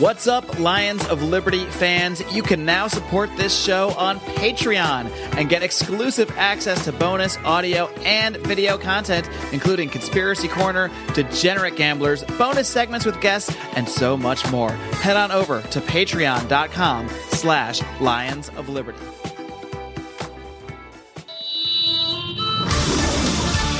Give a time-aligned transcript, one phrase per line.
[0.00, 2.22] What's up, Lions of Liberty fans?
[2.34, 7.88] You can now support this show on Patreon and get exclusive access to bonus audio
[7.98, 14.50] and video content, including Conspiracy Corner, Degenerate Gamblers, bonus segments with guests, and so much
[14.50, 14.70] more.
[14.70, 18.98] Head on over to patreon.com slash Lions of Liberty.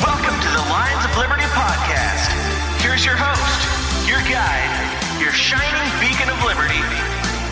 [0.05, 2.82] Welcome to the Lions of Liberty podcast.
[2.82, 4.80] Here's your host, your guide,
[5.21, 6.80] your shining beacon of liberty,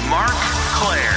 [0.09, 0.31] Marc
[0.73, 1.13] Clair.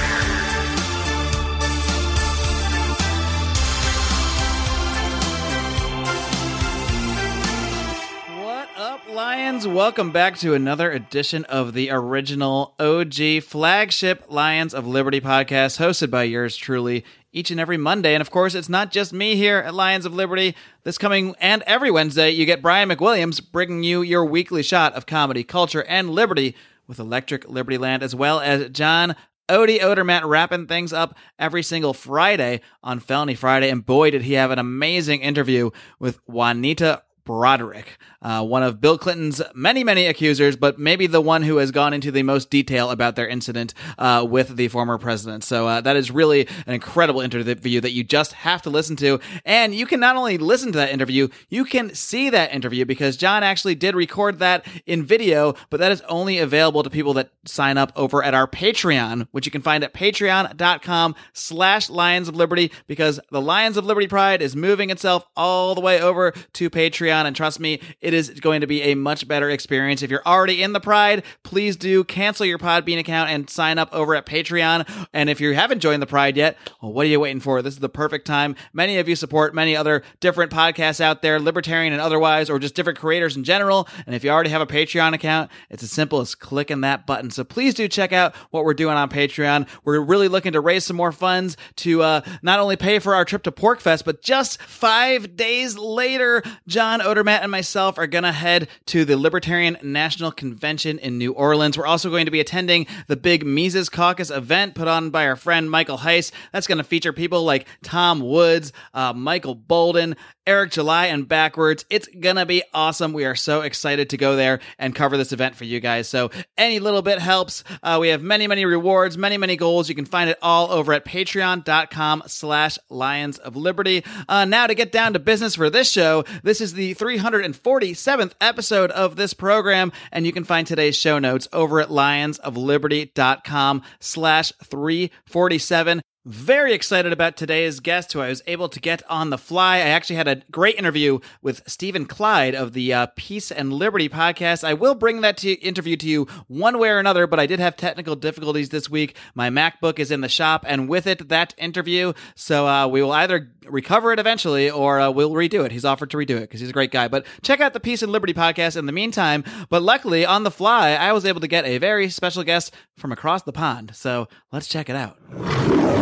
[8.44, 9.66] What up, Lions?
[9.66, 16.12] Welcome back to another edition of the original OG flagship Lions of Liberty podcast, hosted
[16.12, 18.14] by yours truly each and every Monday.
[18.14, 20.56] And of course, it's not just me here at Lions of Liberty.
[20.84, 25.06] This coming and every Wednesday, you get Brian McWilliams bringing you your weekly shot of
[25.06, 26.56] comedy, culture, and liberty
[26.88, 29.16] with Electric Liberty Land, as well as John
[29.50, 33.70] OD Odermatt wrapping things up every single Friday on Felony Friday.
[33.70, 37.86] And boy, did he have an amazing interview with Juanita Broaddrick,
[38.22, 41.94] uh, one of Bill Clinton's many, many accusers, but maybe the one who has gone
[41.94, 45.44] into the most detail about their incident uh, with the former president.
[45.44, 49.20] So uh, that is really an incredible interview that you just have to listen to.
[49.46, 53.18] And you can not only listen to that interview, you can see that interview because
[53.18, 57.32] John actually did record that in video, but that is only available to people that
[57.46, 62.36] sign up over at our Patreon, which you can find at patreon.com slash Lions of
[62.36, 66.70] Liberty because the Lions of Liberty Pride is moving itself all the way over to
[66.70, 67.11] Patreon.
[67.12, 70.02] And trust me, it is going to be a much better experience.
[70.02, 73.90] If you're already in the Pride, please do cancel your Podbean account and sign up
[73.94, 75.08] over at Patreon.
[75.14, 77.62] And if you haven't joined the Pride yet, well, what are you waiting for?
[77.62, 78.56] This is the perfect time.
[78.74, 82.76] Many of you support many other different podcasts out there, libertarian and otherwise, or just
[82.76, 83.88] different creators in general.
[84.06, 87.32] And if you already have a Patreon account, it's as simple as clicking that button.
[87.32, 89.68] So please do check out what we're doing on Patreon.
[89.84, 93.26] We're really looking to raise some more funds to uh, not only pay for our
[93.26, 98.32] trip to PorcFest, but just five days later, John Odermatt and myself are going to
[98.32, 101.78] head to the Libertarian National Convention in New Orleans.
[101.78, 105.36] We're also going to be attending the big Mises Caucus event put on by our
[105.36, 106.32] friend Michael Heise.
[106.52, 110.16] That's going to feature people like Tom Woods, uh, Michael Boldin,
[110.48, 111.86] Eric July, and Backwordz.
[111.90, 113.14] It's going to be awesome.
[113.14, 116.08] We are so excited to go there and cover this event for you guys.
[116.08, 117.64] So any little bit helps.
[117.84, 119.88] Uh, we have many, many rewards, many, many goals.
[119.88, 124.04] You can find it all over at patreon.com slash Lions of Liberty.
[124.28, 128.92] Uh, now to get down to business for this show, this is the 347th episode
[128.92, 136.02] of this program, and you can find today's show notes over at lionsofliberty.com slash 347.
[136.24, 139.78] Very excited about today's guest, who I was able to get on the fly.
[139.78, 144.08] I actually had a great interview with Stephen Clyde of the uh, Peace and Liberty
[144.08, 144.64] podcast.
[144.64, 147.60] I will bring that to, interview to you one way or another, but I did
[147.60, 149.16] have technical difficulties this week.
[149.34, 152.14] My MacBook is in the shop, and with it, that interview.
[152.36, 155.72] So uh, we will either recover it eventually, or uh, we'll redo it.
[155.72, 157.08] He's offered to redo it because he's a great guy.
[157.08, 159.44] But check out the Peace and Liberty podcast in the meantime.
[159.70, 163.12] But luckily, on the fly, I was able to get a very special guest from
[163.12, 163.96] across the pond.
[163.96, 165.18] So let's check it out.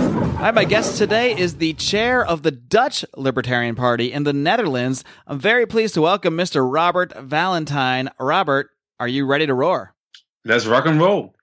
[0.10, 5.04] Hi, my guest today is the chair of the Dutch Libertarian Party in the Netherlands.
[5.28, 6.68] I'm very pleased to welcome Mr.
[6.68, 8.10] Robert Valentine.
[8.20, 9.94] Robert, are you ready to roar?
[10.44, 11.36] Let's rock and roll.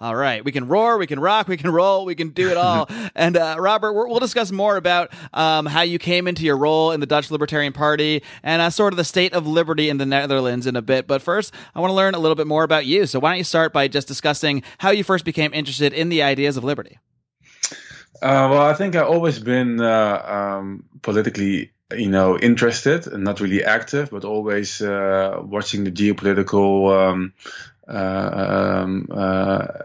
[0.00, 2.56] All right, we can roar, we can rock, we can roll, we can do it
[2.56, 2.88] all.
[3.14, 7.00] and uh, Robert, we'll discuss more about um, how you came into your role in
[7.00, 10.66] the Dutch Libertarian Party and uh, sort of the state of liberty in the Netherlands
[10.66, 11.06] in a bit.
[11.06, 13.06] But first, I want to learn a little bit more about you.
[13.06, 16.22] So why don't you start by just discussing how you first became interested in the
[16.22, 16.98] ideas of liberty?
[18.22, 23.40] Uh, well, I think I've always been uh, um, politically, you know, interested and not
[23.40, 27.32] really active, but always uh, watching the geopolitical, um,
[27.88, 29.08] um,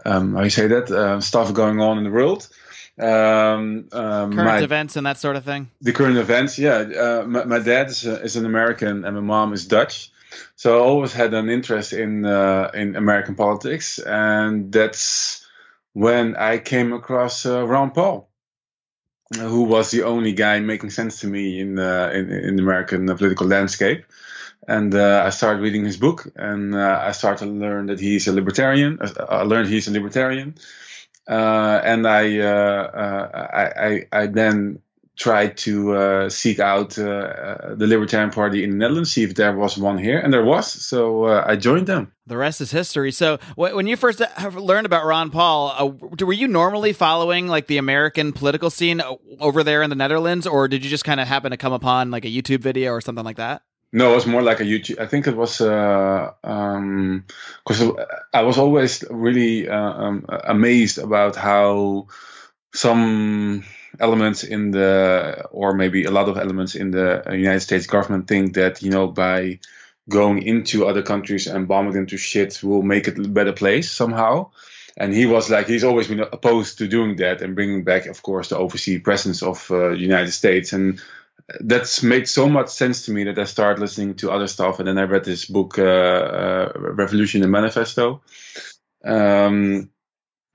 [0.04, 2.48] um, how you say that, stuff going on in the world.
[2.96, 5.70] Um, current my, events and that sort of thing.
[5.80, 6.78] The current events, yeah.
[6.78, 10.12] Uh, my, my, dad is, is, an American and my mom is Dutch,
[10.54, 15.46] so I always had an interest in uh, in American politics, and that's
[15.92, 18.27] when I came across uh, Ron Paul,
[19.36, 23.06] who was the only guy making sense to me in uh, in, in, the American
[23.06, 24.04] political landscape.
[24.66, 28.28] And uh, I started reading his book, and uh, I started to learn that he's
[28.28, 28.98] a libertarian.
[29.28, 30.56] I learned he's a libertarian,
[31.26, 34.80] uh, and I, uh, I, I, I then
[35.18, 39.34] tried to uh, seek out uh, uh, the Libertarian Party in the Netherlands, see if
[39.34, 40.70] there was one here, and there was.
[40.70, 42.12] So uh, I joined them.
[42.26, 43.10] The rest is history.
[43.10, 44.22] So when you first
[44.54, 49.02] learned about Ron Paul, uh, were you normally following like the American political scene
[49.40, 52.12] over there in the Netherlands, or did you just kind of happen to come upon
[52.12, 53.62] like a YouTube video or something like that?
[53.92, 55.00] No, it was more like a YouTube.
[55.00, 57.24] I think it was because uh, um,
[58.34, 62.08] I was always really uh, um, amazed about how
[62.74, 63.64] some
[63.98, 68.54] elements in the, or maybe a lot of elements in the United States government think
[68.54, 69.58] that you know by
[70.08, 73.90] going into other countries and bombing them to shit will make it a better place
[73.90, 74.50] somehow.
[74.96, 78.20] And he was like, he's always been opposed to doing that and bringing back, of
[78.22, 80.72] course, the overseas presence of uh, United States.
[80.72, 81.00] And
[81.60, 84.88] that's made so much sense to me that I started listening to other stuff, and
[84.88, 88.22] then I read this book, uh, uh, Revolution and Manifesto.
[89.04, 89.90] Um,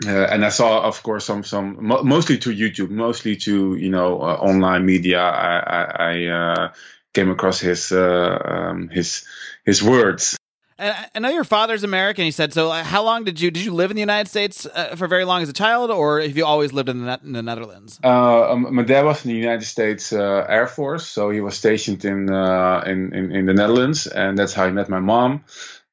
[0.06, 3.90] uh, and I saw, of course, some some mo- mostly to YouTube, mostly to you
[3.90, 5.22] know uh, online media.
[5.22, 6.74] I, I, I uh,
[7.14, 9.26] came across his uh, um, his
[9.66, 10.38] his words,
[10.78, 12.26] and I know your father's American.
[12.26, 12.54] He said.
[12.54, 15.08] So, uh, how long did you did you live in the United States uh, for
[15.08, 18.00] very long as a child, or have you always lived in the, in the Netherlands?
[18.04, 21.56] Uh, um, my dad was in the United States uh, Air Force, so he was
[21.56, 25.44] stationed in, uh, in, in in the Netherlands, and that's how he met my mom.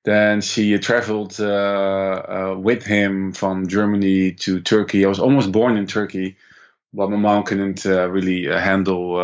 [0.04, 5.04] Then she traveled uh, with him from Germany to Turkey.
[5.04, 6.36] I was almost born in Turkey,
[6.94, 9.18] but my mom couldn't really handle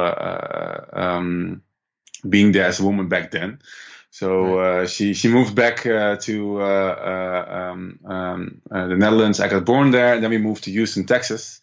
[0.93, 1.63] um,
[2.29, 3.59] being there as a woman back then.
[4.11, 9.41] So uh, she she moved back uh, to uh, uh um, um, uh, the Netherlands.
[9.41, 11.61] I got born there, and then we moved to Houston, Texas,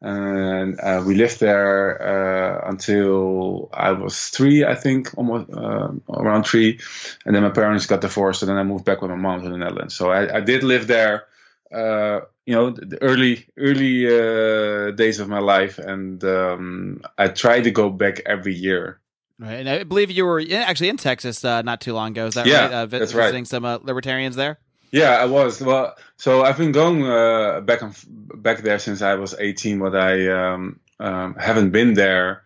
[0.00, 6.80] and uh, we lived there until I was three, I think, almost around three.
[7.26, 9.48] And then my parents got divorced, and then I moved back with my mom to
[9.48, 9.94] the Netherlands.
[9.94, 11.26] So I, I did live there.
[11.72, 17.90] you know, the early early days of my life, and um, I try to go
[17.90, 19.00] back every year.
[19.40, 22.26] Right, and I believe you were actually in Texas uh, not too long ago.
[22.26, 22.72] Is that yeah, right?
[22.72, 23.46] Uh, vi- that's visiting right.
[23.46, 24.58] some uh, libertarians there.
[24.90, 25.60] Yeah, I was.
[25.60, 27.94] Well, so I've been going uh, back and
[28.42, 32.42] back there since I was 18, but I um, um, haven't been there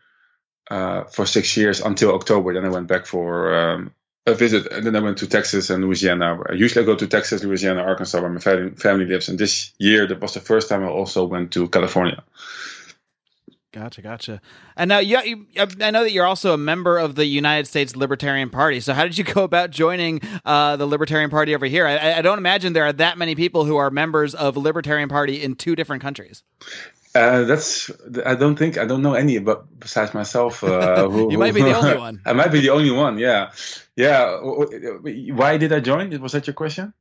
[0.71, 2.55] uh, for six years until October.
[2.55, 3.94] Then I went back for um,
[4.27, 6.39] a visit, and then I went to Texas and Louisiana.
[6.55, 9.29] Usually I go to Texas, Louisiana, Arkansas, where my family lives.
[9.29, 12.23] And this year, that was the first time I also went to California.
[13.73, 14.43] Gotcha, gotcha.
[14.77, 15.47] And now, you, you,
[15.81, 18.81] I know that you're also a member of the United States Libertarian Party.
[18.81, 21.87] So, how did you go about joining uh, the Libertarian Party over here?
[21.87, 25.43] I, I, don't imagine there are that many people who are members of Libertarian Party
[25.43, 26.43] in two different countries.
[27.15, 27.91] Uh, that's
[28.25, 30.63] I don't think I don't know any but besides myself.
[30.63, 32.21] Uh, who, you might be the only one.
[32.27, 33.17] I might be the only one.
[33.19, 33.53] Yeah,
[33.97, 34.39] yeah.
[34.41, 36.19] Why did I join?
[36.21, 36.93] Was that your question?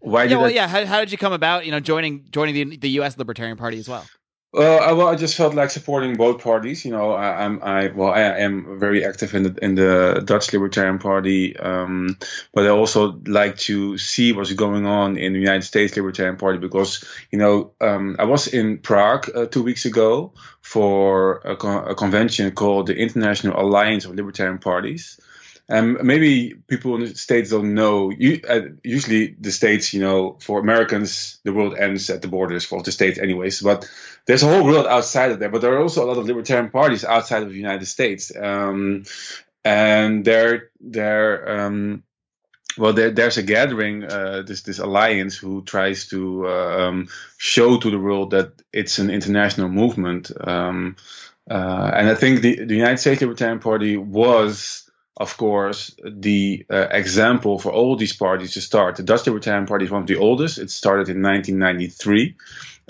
[0.00, 0.24] Why?
[0.24, 0.50] Yeah, well, I...
[0.50, 0.68] yeah.
[0.68, 1.66] How, how did you come about?
[1.66, 3.16] You know, joining joining the the U.S.
[3.16, 4.06] Libertarian Party as well.
[4.50, 6.82] Well, I, well, I just felt like supporting both parties.
[6.82, 10.54] You know, I, am I well, I am very active in the in the Dutch
[10.54, 12.16] Libertarian Party, um,
[12.54, 16.58] but I also like to see what's going on in the United States Libertarian Party
[16.58, 21.52] because you know um, I was in Prague uh, two weeks ago for a,
[21.90, 25.20] a convention called the International Alliance of Libertarian Parties.
[25.70, 28.10] Um, maybe people in the states don't know.
[28.10, 32.64] You, uh, usually, the states, you know, for Americans, the world ends at the borders
[32.64, 33.60] for the states, anyways.
[33.60, 33.90] But
[34.26, 35.50] there's a whole world outside of there.
[35.50, 39.04] But there are also a lot of libertarian parties outside of the United States, um,
[39.64, 42.02] and they're they're um,
[42.78, 47.78] well, there, there's a gathering, uh, this this alliance, who tries to uh, um, show
[47.78, 50.30] to the world that it's an international movement.
[50.40, 50.96] Um,
[51.50, 54.87] uh, and I think the, the United States Libertarian Party was
[55.18, 58.96] of course, the uh, example for all these parties to start.
[58.96, 60.58] The Dutch Libertarian Party is one of the oldest.
[60.58, 62.36] It started in 1993.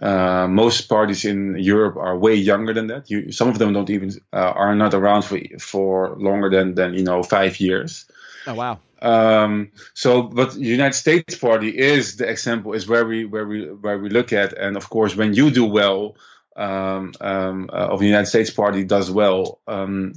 [0.00, 3.11] Uh, most parties in Europe are way younger than that.
[3.11, 6.94] You, some of them don't even uh, are not around for for longer than than
[6.94, 8.04] you know five years.
[8.47, 8.78] Oh wow.
[9.00, 13.66] Um, so, but the United States Party is the example, is where we where we
[13.70, 16.16] where we look at, and of course, when you do well,
[16.56, 20.12] um, um, uh, of the United States Party does well, um,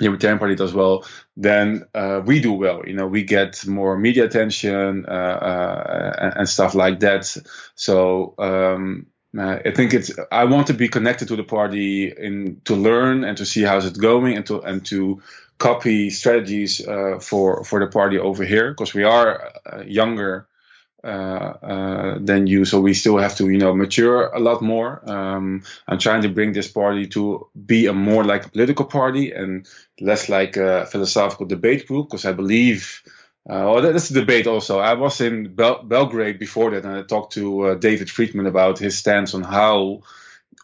[0.00, 1.04] Libertarian Party does well,
[1.36, 2.82] then uh, we do well.
[2.86, 7.36] You know, we get more media attention uh, uh, and, and, stuff like that.
[7.74, 9.06] So um,
[9.38, 10.10] uh, I think it's.
[10.32, 13.86] I want to be connected to the party in to learn and to see how's
[13.86, 15.22] it going and to and to
[15.58, 20.48] copy strategies uh, for for the party over here because we are uh, younger
[21.02, 22.64] than you.
[22.64, 25.02] So we still have to, you know, mature a lot more.
[25.08, 29.32] Um, I'm trying to bring this party to be a more like a political party
[29.32, 29.66] and
[30.00, 33.02] less like a philosophical debate group because I believe.
[33.48, 34.78] Uh, well, that's a debate also.
[34.78, 38.78] I was in Bel- Belgrade before that, and I talked to uh, David Friedman about
[38.78, 40.02] his stance on how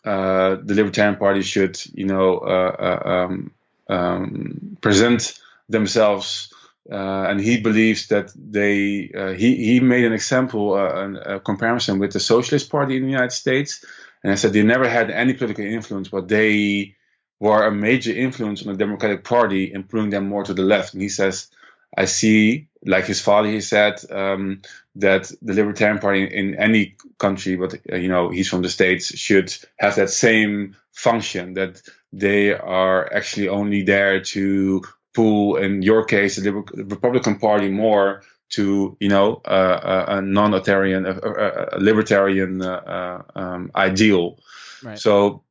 [0.04, 3.50] uh, the Libertarian Party should, you know, uh, um,
[3.88, 6.52] um, present themselves
[6.90, 11.98] uh, and he believes that they uh, he he made an example uh, a comparison
[11.98, 13.84] with the Socialist Party in the United States,
[14.22, 16.94] and I said they never had any political influence, but they
[17.40, 20.94] were a major influence on the Democratic Party and pulling them more to the left.
[20.94, 21.48] And he says,
[21.96, 24.62] I see, like his father, he said um,
[24.96, 29.16] that the Libertarian Party in any country, but uh, you know he's from the states,
[29.16, 34.82] should have that same function that they are actually only there to
[35.16, 41.76] pull, in your case, the, Republican Party more to you know uh, a, non-authoritarian, a,
[41.76, 44.38] a libertarian uh, uh, um, ideal.
[44.84, 44.98] Right.
[44.98, 45.42] So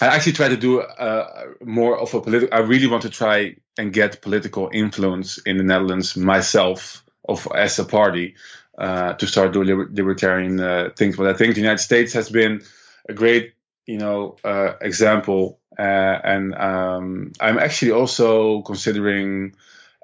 [0.00, 2.56] I actually try to do uh, more of a political.
[2.58, 7.78] I really want to try and get political influence in the Netherlands myself, of as
[7.78, 8.34] a party,
[8.76, 11.16] uh, to start doing liber- libertarian uh, things.
[11.16, 12.62] But I think the United States has been
[13.08, 13.54] a great,
[13.86, 19.54] you know, uh, example, and um, I'm actually also considering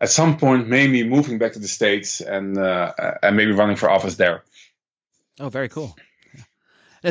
[0.01, 3.91] at some point maybe moving back to the states and uh, and maybe running for
[3.91, 4.43] office there.
[5.39, 5.97] Oh, very cool.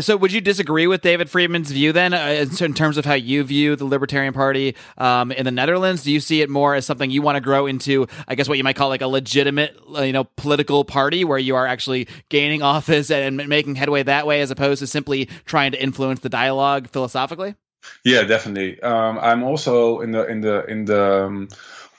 [0.01, 3.43] So, would you disagree with David Friedman's view then, uh, in terms of how you
[3.43, 6.03] view the Libertarian Party um, in the Netherlands?
[6.03, 8.59] Do you see it more as something you want to grow into, I guess, what
[8.59, 12.07] you might call like a legitimate, uh, you know, political party where you are actually
[12.29, 16.29] gaining office and making headway that way, as opposed to simply trying to influence the
[16.29, 17.55] dialogue philosophically?
[18.03, 18.81] Yeah, definitely.
[18.81, 21.49] Um, I'm also in the in the in the um,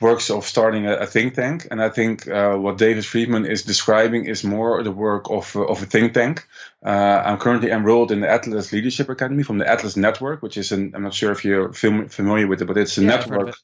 [0.00, 1.68] works of starting a, a think tank.
[1.70, 5.64] And I think uh, what David Friedman is describing is more the work of, uh,
[5.64, 6.46] of a think tank.
[6.84, 10.72] Uh, I'm currently enrolled in the Atlas Leadership Academy from the Atlas Network, which is
[10.72, 13.54] an, I'm not sure if you're familiar with it, but it's a yeah, network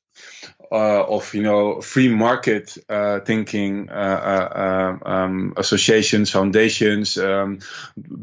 [0.74, 7.60] of you know free market uh, thinking uh, uh um, um, associations, foundations, um,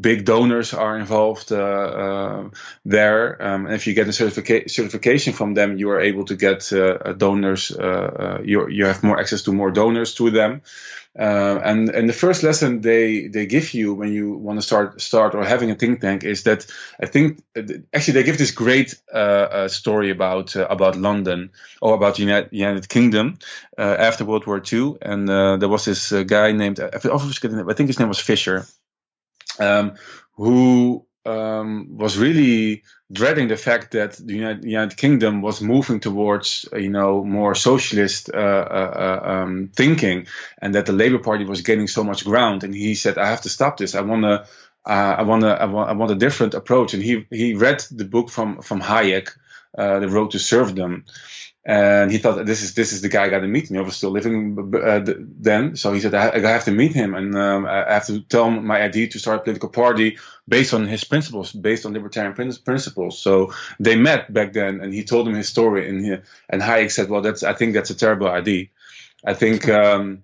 [0.01, 2.49] big donors are involved uh, uh,
[2.85, 3.41] there.
[3.41, 6.71] Um, and if you get a certifica- certification from them, you are able to get
[7.17, 7.71] donors.
[8.43, 10.61] you you have more access to more donors to them.
[11.17, 14.99] Uh, and and the first lesson they they give you when you want to start
[14.99, 16.65] start or having a think tank is that
[16.99, 17.43] I think
[17.93, 21.51] actually they give this great uh, uh, story about uh, about London
[21.83, 23.37] or about the United, United Kingdom
[23.77, 27.99] uh, after World War II, and uh, there was this guy named I think his
[27.99, 28.65] name was Fisher,
[29.59, 29.93] um,
[30.31, 36.65] who um, was really dreading the fact that the United, United, Kingdom was moving towards,
[36.73, 40.27] you know, more socialist uh, uh, uh, um, thinking,
[40.61, 42.63] and that the Labour Party was gaining so much ground.
[42.63, 43.95] And he said, "I have to stop this.
[43.95, 44.45] I want to,
[44.85, 47.85] uh, I want to, I want, I want a different approach." And he he read
[47.91, 49.29] the book from from Hayek,
[49.77, 51.05] uh, The Road to Serfdom,
[51.65, 53.69] and he thought this is this is the guy I got to meet.
[53.69, 57.15] And I was still living uh, then, so he said I, have to meet him,
[57.15, 60.73] and um, I have to tell him my idea to start a political party based
[60.73, 63.19] on his principles, based on libertarian principles.
[63.19, 66.15] So they met back then, and he told him his story, and he,
[66.49, 68.65] and Hayek said, "Well, that's I think that's a terrible idea.
[69.25, 70.23] I think um,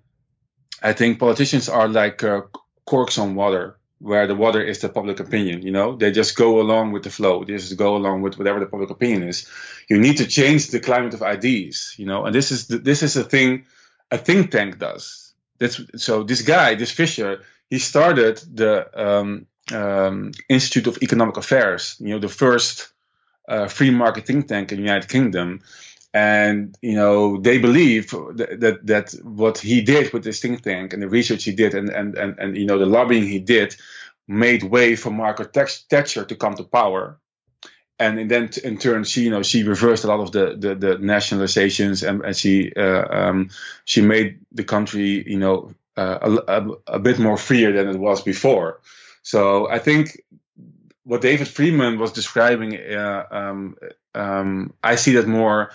[0.82, 2.42] I think politicians are like uh,
[2.84, 5.62] corks on water." Where the water is the public opinion.
[5.62, 7.44] You know, they just go along with the flow.
[7.44, 9.46] They just go along with whatever the public opinion is.
[9.88, 11.94] You need to change the climate of ideas.
[11.98, 13.66] You know, and this is the, this is a thing
[14.10, 15.32] a think tank does.
[15.58, 16.22] That's so.
[16.22, 21.96] This guy, this Fisher, he started the um, um, Institute of Economic Affairs.
[22.00, 22.88] You know, the first
[23.48, 25.60] uh, free market think tank in the United Kingdom
[26.12, 30.92] and you know they believe that, that, that what he did with this think tank
[30.92, 33.76] and the research he did and and and, and you know the lobbying he did
[34.26, 37.18] made way for Margaret Thatcher to come to power.
[37.98, 40.96] And then in turn she you know she reversed a lot of the the, the
[40.96, 43.50] nationalizations and, and she uh, um,
[43.84, 48.22] she made the country you know uh, a, a, bit more freer than it was
[48.22, 48.80] before.
[49.22, 50.22] So i think
[51.04, 53.76] what David Friedman was describing uh, um,
[54.14, 55.70] um, i see that more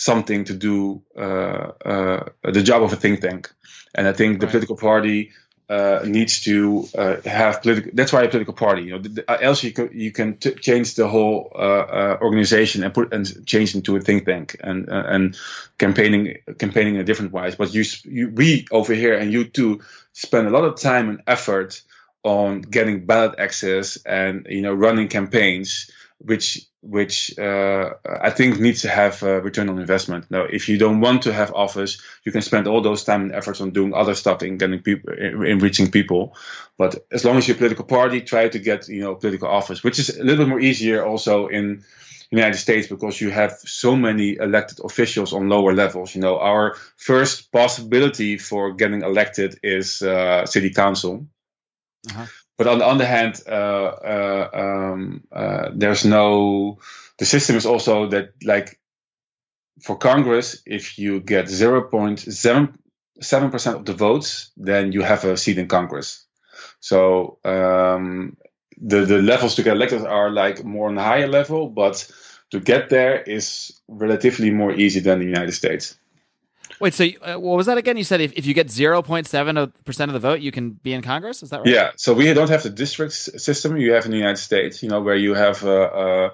[0.00, 3.52] something to do uh, uh, the job of a think tank.
[3.94, 4.52] And I think the right.
[4.52, 5.32] political party
[5.68, 7.90] uh, needs to uh, have political.
[7.92, 8.82] That's why a political party.
[8.84, 12.16] You know, the, the, uh, else you can you can t- change the whole uh,
[12.22, 15.36] organization and put and change into a think tank and and
[15.76, 17.56] campaigning campaigning in a different wise.
[17.56, 19.80] But you, you we over here and you too
[20.12, 21.82] spend a lot of time and effort
[22.22, 28.82] on getting ballot access and you know running campaigns which which uh, I think needs
[28.82, 30.30] to have a return on investment.
[30.30, 33.32] Now, if you don't want to have office, you can spend all those time and
[33.32, 36.36] efforts on doing other stuff and getting people, in reaching people.
[36.78, 39.84] But as long as you're a political party, try to get you know political office,
[39.84, 41.84] which is a little bit more easier also in
[42.30, 46.14] the United States because you have so many elected officials on lower levels.
[46.14, 51.26] You know, our first possibility for getting elected is uh, city council.
[52.08, 52.26] Uh-huh.
[52.60, 56.78] But on the other hand, uh, uh, um, uh, there's no.
[57.18, 58.78] The system is also that like
[59.82, 65.58] for Congress, if you get 0.7 percent of the votes, then you have a seat
[65.58, 66.26] in Congress.
[66.80, 68.36] So um,
[68.80, 72.10] the the levels to get elected are like more on a higher level, but
[72.50, 75.96] to get there is relatively more easy than the United States.
[76.80, 77.96] Wait, so uh, what was that again?
[77.96, 81.02] You said if, if you get 0.7 percent of the vote, you can be in
[81.02, 81.42] Congress.
[81.42, 81.68] Is that right?
[81.68, 81.90] Yeah.
[81.96, 84.82] So we don't have the district system you have in the United States.
[84.82, 86.30] You know, where you have a, a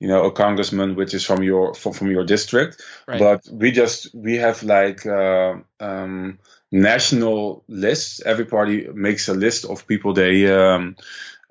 [0.00, 3.20] you know a congressman which is from your from, from your district, Right.
[3.20, 6.38] but we just we have like uh, um,
[6.72, 8.22] national lists.
[8.24, 10.96] Every party makes a list of people they um,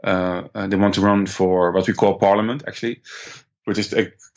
[0.03, 3.01] uh, uh, they want to run for what we call parliament, actually,
[3.65, 3.94] which is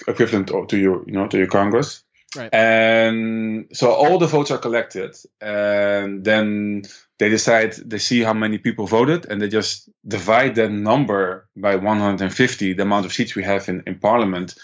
[0.06, 2.04] equivalent to your you know to your Congress.
[2.36, 2.52] Right.
[2.52, 6.82] And so all the votes are collected, and then
[7.18, 11.76] they decide they see how many people voted, and they just divide that number by
[11.76, 14.54] 150, the amount of seats we have in, in Parliament,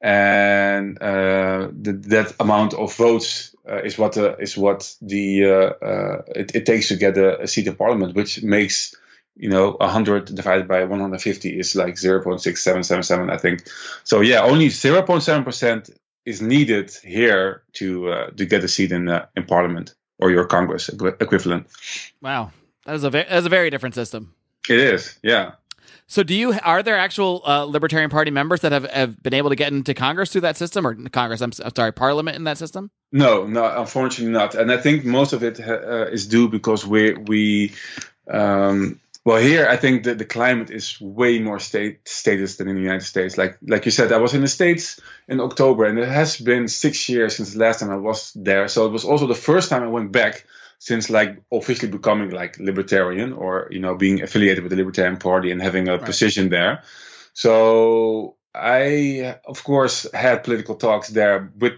[0.00, 5.84] and uh, the, that amount of votes uh, is what the, is what the uh,
[5.84, 8.94] uh, it, it takes to get a, a seat in Parliament, which makes
[9.36, 13.68] you know 100 divided by 150 is like 0.6777 i think
[14.02, 15.90] so yeah only 0.7 percent
[16.26, 20.44] is needed here to uh, to get a seat in uh, in parliament or your
[20.46, 21.66] congress equi- equivalent
[22.20, 22.50] Wow,
[22.84, 24.34] that is a ve- that is a very different system.
[24.68, 25.52] it is yeah
[26.08, 29.50] So, do you are there actual uh, Libertarian Party members that have, have been able
[29.50, 31.40] to get into Congress through that system, or Congress?
[31.42, 32.90] I'm, I'm sorry, Parliament in that system?
[33.10, 34.54] No, no, unfortunately not.
[34.54, 37.72] And I think most of it uh, is due because we we
[38.30, 42.76] um, well here I think that the climate is way more state status than in
[42.76, 43.36] the United States.
[43.36, 46.68] Like like you said, I was in the States in October, and it has been
[46.68, 48.68] six years since the last time I was there.
[48.68, 50.46] So it was also the first time I went back
[50.78, 55.50] since like officially becoming like libertarian or you know being affiliated with the Libertarian Party
[55.50, 56.82] and having a position there.
[57.32, 61.74] So I, of course, had political talks there with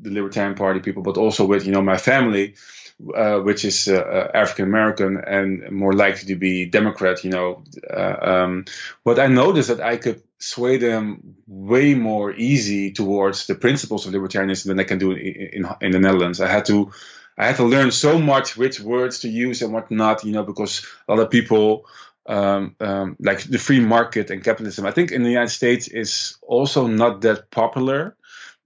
[0.00, 2.54] the Libertarian Party people, but also with you know my family,
[3.14, 7.24] uh, which is uh, uh, African American and more likely to be Democrat.
[7.24, 8.64] You know, uh, um,
[9.04, 14.12] but I noticed that I could sway them way more easy towards the principles of
[14.12, 16.40] libertarianism than I can do in, in, in the Netherlands.
[16.40, 16.92] I had to.
[17.38, 20.42] I had to learn so much which words to use and what not, you know,
[20.42, 21.86] because a lot of people
[22.26, 24.86] um, um, like the free market and capitalism.
[24.86, 28.16] I think in the United States is also not that popular,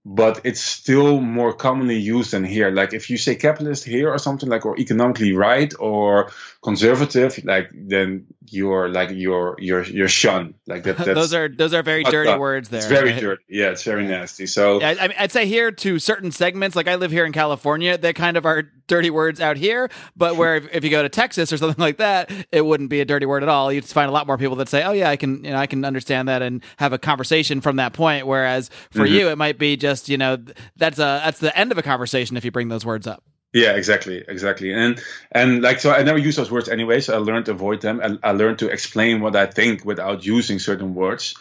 [0.05, 2.69] but it's still more commonly used than here.
[2.69, 7.71] Like if you say capitalist here or something like, or economically right or conservative, like
[7.73, 10.53] then you're like you're you're you're shunned.
[10.67, 10.97] Like that.
[10.97, 12.39] That's, those are those are very dirty up.
[12.39, 12.69] words.
[12.69, 13.21] There, It's very right?
[13.21, 13.43] dirty.
[13.49, 14.45] Yeah, it's very nasty.
[14.45, 17.97] So I, I I'd say here to certain segments, like I live here in California,
[17.97, 19.89] they kind of are dirty words out here.
[20.15, 23.01] But where if, if you go to Texas or something like that, it wouldn't be
[23.01, 23.71] a dirty word at all.
[23.71, 25.67] You'd find a lot more people that say, "Oh yeah, I can, you know, I
[25.67, 28.27] can understand that," and have a conversation from that point.
[28.27, 29.13] Whereas for mm-hmm.
[29.13, 30.37] you, it might be just, you know,
[30.75, 33.23] that's a that's the end of a conversation if you bring those words up.
[33.53, 36.99] Yeah, exactly, exactly, and and like so, I never use those words anyway.
[36.99, 40.25] So I learned to avoid them, and I learned to explain what I think without
[40.25, 41.35] using certain words.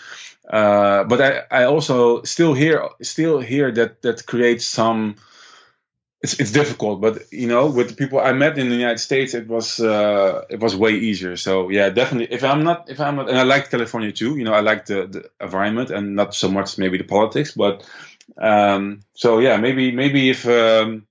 [0.48, 5.16] Uh, but I, I also still hear still hear that that creates some.
[6.22, 9.34] It's, it's difficult, but you know, with the people I met in the United States,
[9.34, 11.36] it was uh, it was way easier.
[11.36, 12.34] So yeah, definitely.
[12.34, 14.36] If I'm not, if I'm not, and I like California too.
[14.38, 17.84] You know, I like the, the environment and not so much maybe the politics, but
[18.38, 21.06] um, so yeah, maybe maybe if um,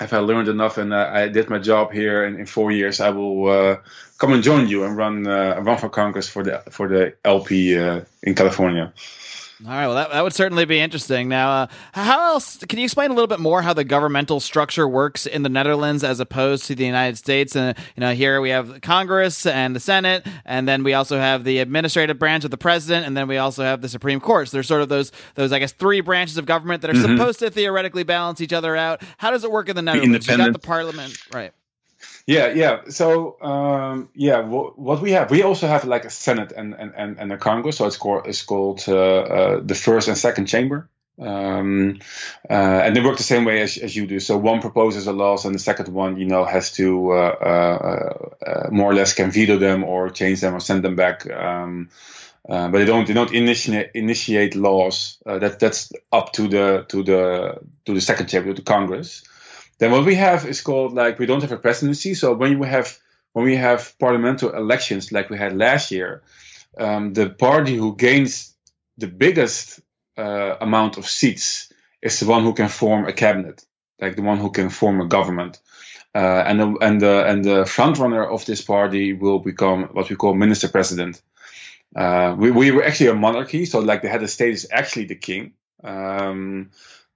[0.00, 3.00] if I learned enough and uh, I did my job here in, in four years,
[3.00, 3.76] I will uh,
[4.18, 7.78] come and join you and run uh, run for Congress for the for the LP
[7.78, 8.92] uh, in California.
[9.64, 11.28] All right, well, that, that would certainly be interesting.
[11.28, 14.88] Now, uh, how else can you explain a little bit more how the governmental structure
[14.88, 17.54] works in the Netherlands as opposed to the United States?
[17.54, 21.44] And you know, here we have Congress and the Senate, and then we also have
[21.44, 24.48] the administrative branch of the president, and then we also have the Supreme Court.
[24.48, 27.38] So there's sort of those those I guess three branches of government that are supposed
[27.38, 29.00] to theoretically balance each other out.
[29.18, 30.26] How does it work in the Netherlands?
[30.26, 31.52] You got the parliament, right?
[32.26, 32.82] Yeah, yeah.
[32.88, 36.92] So um, yeah, wh- what we have, we also have like a Senate and and,
[36.96, 37.78] and, and a Congress.
[37.78, 40.88] So it's called it's called uh, uh, the first and second chamber.
[41.20, 41.98] Um,
[42.48, 42.52] uh,
[42.84, 44.18] and they work the same way as, as you do.
[44.18, 48.28] So one proposes a laws, and the second one, you know, has to uh, uh,
[48.46, 51.28] uh, more or less can veto them or change them or send them back.
[51.30, 51.90] Um,
[52.48, 55.18] uh, but they don't they don't initiate initiate laws.
[55.26, 59.22] Uh, that that's up to the to the to the second chamber, to the Congress.
[59.82, 62.14] Then what we have is called like we don't have a presidency.
[62.14, 62.96] So when we have
[63.32, 66.22] when we have parliamentary elections like we had last year,
[66.78, 68.54] um, the party who gains
[68.96, 69.80] the biggest
[70.16, 73.64] uh, amount of seats is the one who can form a cabinet,
[74.00, 75.58] like the one who can form a government.
[76.14, 80.08] Uh, and the and the and the front runner of this party will become what
[80.08, 81.20] we call minister president.
[81.96, 85.06] Uh, we we were actually a monarchy, so like the head of state is actually
[85.06, 85.54] the king.
[85.82, 86.70] Um,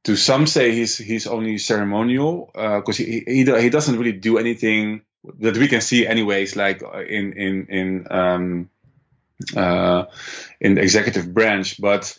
[0.06, 5.02] to some say he's he's only ceremonial because he, he he doesn't really do anything
[5.40, 8.70] that we can see anyways like uh, in in in um
[9.56, 10.04] uh
[10.60, 11.80] in the executive branch.
[11.80, 12.16] But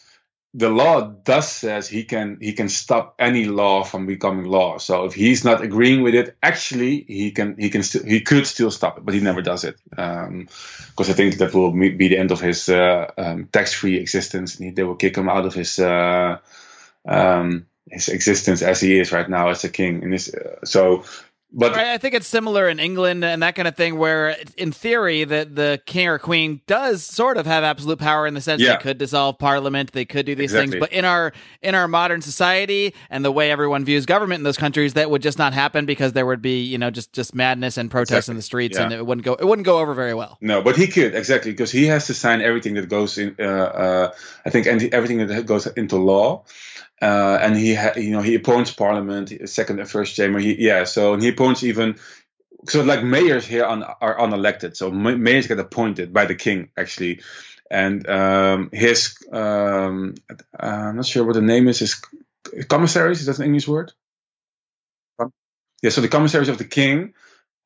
[0.54, 4.80] the law does says he can he can stop any law from becoming law.
[4.80, 8.46] So if he's not agreeing with it, actually he can he can still he could
[8.46, 9.80] still stop it, but he never does it.
[9.90, 10.48] Because um,
[11.00, 14.72] I think that will be the end of his uh, um, tax-free existence, and he,
[14.72, 16.40] they will kick him out of his uh,
[17.08, 20.04] um, his existence as he is right now as a king.
[20.04, 21.04] And this, uh, so
[21.54, 24.74] but right, I think it's similar in England and that kind of thing, where in
[24.74, 28.62] theory that the king or queen does sort of have absolute power in the sense
[28.62, 28.76] yeah.
[28.76, 30.74] they could dissolve parliament, they could do these exactly.
[30.74, 30.82] things.
[30.82, 34.58] But in our in our modern society and the way everyone views government in those
[34.58, 37.78] countries, that would just not happen because there would be you know just just madness
[37.78, 38.32] and protests exactly.
[38.34, 38.84] in the streets, yeah.
[38.84, 40.38] and it wouldn't go it wouldn't go over very well.
[40.42, 43.38] No, but he could exactly because he has to sign everything that goes in.
[43.40, 44.12] Uh, uh,
[44.46, 46.44] I think and everything that goes into law.
[47.02, 50.40] Uh, and he, ha- you know, he appoints parliament, second and first chamber.
[50.40, 51.98] He, yeah, so he appoints even,
[52.68, 54.78] so like mayors here on, are unelected.
[54.78, 57.22] So mayors get appointed by the king actually,
[57.72, 60.16] and um, his, um,
[60.60, 61.80] I'm not sure what the name is.
[61.80, 62.02] His
[62.70, 63.94] commissaries is that an English word?
[65.82, 67.14] Yeah, so the commissaries of the king,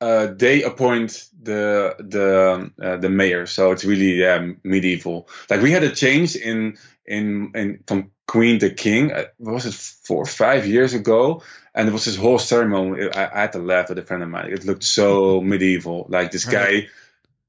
[0.02, 3.46] uh, they appoint the the uh, the mayor.
[3.46, 5.28] So it's really yeah, medieval.
[5.48, 9.12] Like we had a change in in in from Queen to King.
[9.12, 11.42] Uh, was it four or five years ago?
[11.72, 13.10] And it was this whole ceremony.
[13.14, 14.50] I, I had to laugh with a friend of mine.
[14.50, 16.06] It looked so medieval.
[16.08, 16.88] Like this guy,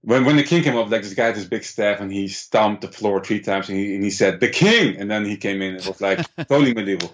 [0.01, 2.27] when when the king came up, like this guy had this big staff and he
[2.27, 5.37] stomped the floor three times and he, and he said the king, and then he
[5.37, 5.77] came in.
[5.77, 7.11] It was like totally medieval.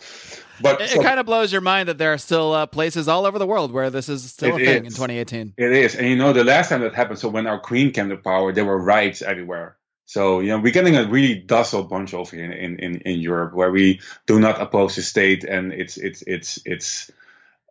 [0.62, 3.08] But it, so, it, kind of blows your mind that there are still uh, places
[3.08, 4.93] all over the world where this is still a thing is.
[4.93, 5.54] in 2018.
[5.58, 7.19] It is, and you know the last time that happened.
[7.19, 9.78] So when our queen came to power, there were riots everywhere.
[10.10, 13.54] So, you know, we're getting a really docile bunch over here in, in, in Europe
[13.54, 17.12] where we do not oppose the state and it's, it's, it's, it's,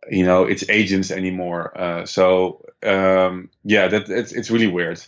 [0.09, 1.77] you know, it's agents anymore.
[1.77, 5.03] Uh, so, um, yeah, that it's, it's really weird.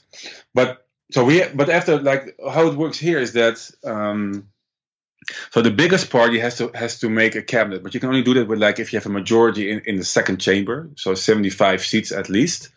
[0.55, 4.49] But so we, but after like how it works here is that, um,
[5.51, 8.23] so the biggest party has to has to make a cabinet, but you can only
[8.23, 11.14] do that with like if you have a majority in, in the second chamber, so
[11.14, 12.71] 75 seats at least.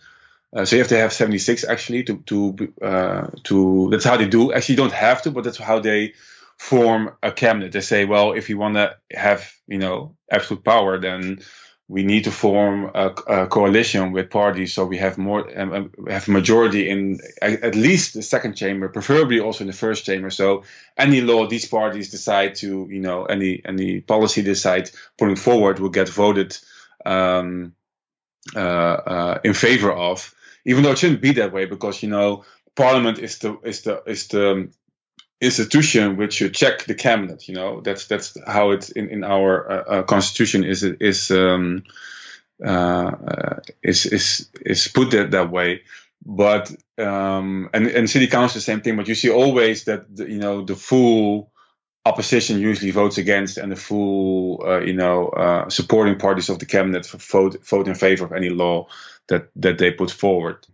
[0.56, 3.90] Uh, so you have to have 76 actually to to uh, to.
[3.90, 4.54] That's how they do.
[4.54, 6.14] Actually, you don't have to, but that's how they
[6.58, 7.72] form a cabinet.
[7.72, 11.42] They say, well, if you want to have you know absolute power, then
[11.88, 15.92] we need to form a, a coalition with parties so we have more um, um
[16.08, 20.30] have majority in at least the second chamber, preferably also in the first chamber.
[20.30, 20.64] So
[20.98, 25.90] any law these parties decide to you know any any policy decide putting forward will
[25.90, 26.58] get voted.
[27.06, 27.74] Um,
[28.56, 32.44] uh, uh, in favor of, even though it shouldn't be that way because you know
[32.76, 34.70] parliament is the is the is the
[35.44, 39.72] institution which should check the cabinet you know that's that's how it in, in our
[39.72, 41.84] uh, uh, constitution is is um,
[42.64, 45.82] uh, uh, is is is put that that way
[46.26, 50.30] but um, and and city council the same thing but you see always that the,
[50.30, 51.52] you know the full
[52.06, 56.66] opposition usually votes against and the full uh, you know uh, supporting parties of the
[56.66, 58.88] cabinet vote vote in favor of any law
[59.28, 60.66] that that they put forward.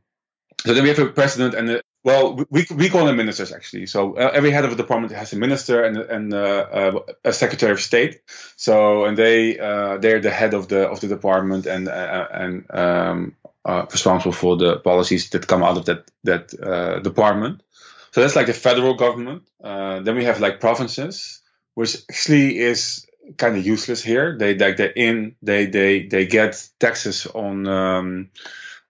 [0.65, 3.85] So then we have a president and a, well, we, we call them ministers actually.
[3.85, 6.37] So uh, every head of a department has a minister and and uh,
[6.71, 8.21] uh, a secretary of state.
[8.55, 12.65] So and they uh, they're the head of the of the department and uh, and
[12.73, 13.35] um,
[13.65, 17.63] uh, responsible for the policies that come out of that that department.
[18.11, 19.43] So that's like the federal government.
[19.61, 21.41] then we have like provinces,
[21.75, 23.05] which actually is
[23.37, 24.37] kind of useless here.
[24.37, 28.29] They like they in they they they get taxes on um,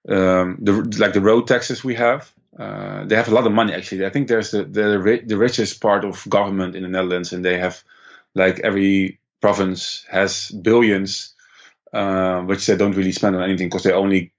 [0.07, 2.31] um, the like the road taxes we have.
[2.59, 4.05] Uh, they have a lot of money actually.
[4.05, 7.57] I think there's the the the richest part of government in the Netherlands, and they
[7.57, 7.81] have
[8.35, 11.33] like every province has billions,
[11.93, 14.33] uh, which they don't really spend on anything because they only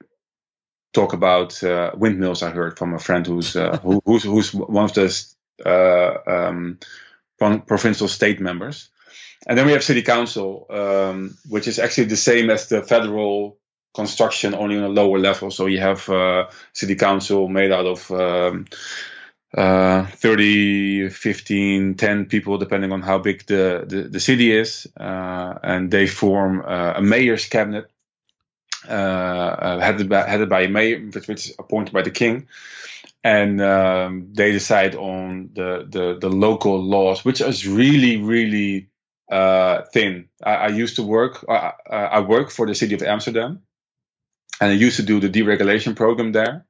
[0.92, 2.42] talk about uh, windmills.
[2.42, 5.26] I heard from a friend who's uh, who, who's who's one of the
[5.64, 6.78] uh, um,
[7.38, 8.90] provincial state members.
[9.46, 13.56] And then we have city council, um, which is actually the same as the federal
[13.94, 15.50] construction, only on a lower level.
[15.50, 18.66] So you have uh, city council made out of um,
[19.57, 24.87] uh, 30, 15, 10 people, depending on how big the, the, the city is.
[24.98, 27.90] Uh, and they form uh, a mayor's cabinet.
[28.88, 32.48] Uh, uh, headed by, headed by a mayor, which is appointed by the king,
[33.22, 38.88] and um, they decide on the, the the local laws, which is really really
[39.31, 40.31] uh, thin.
[40.42, 41.44] I, I, used to work.
[41.46, 43.61] I work for the city of Amsterdam,
[44.61, 46.66] and I used to do the deregulation program there.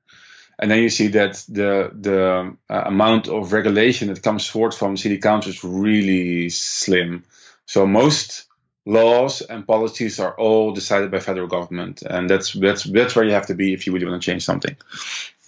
[0.59, 4.97] And then you see that the the uh, amount of regulation that comes forth from
[4.97, 7.25] city council is really slim.
[7.65, 8.47] So most
[8.85, 13.33] laws and policies are all decided by federal government, and that's that's that's where you
[13.33, 14.77] have to be if you really want to change something.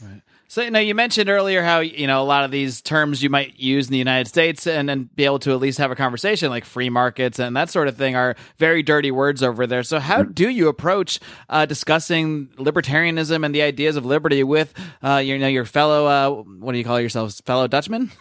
[0.03, 0.23] Right.
[0.53, 3.31] So, you know, you mentioned earlier how, you know, a lot of these terms you
[3.31, 5.97] might use in the United States and then be able to at least have a
[5.97, 9.83] conversation like free markets and that sort of thing are very dirty words over there.
[9.83, 15.23] So, how do you approach uh, discussing libertarianism and the ideas of liberty with, uh,
[15.25, 18.13] you know, your fellow, uh, what do you call yourselves, fellow Dutchmen?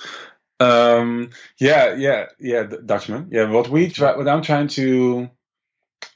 [0.60, 3.28] um, yeah, yeah, yeah, Dutchman.
[3.30, 5.28] Yeah, what we try, what I'm trying to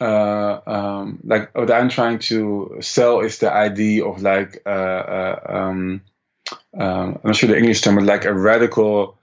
[0.01, 5.41] uh, um, like what I'm trying to sell is the idea of like uh, uh,
[5.49, 6.03] um,
[6.75, 9.19] um, I'm not sure the English term, but like a radical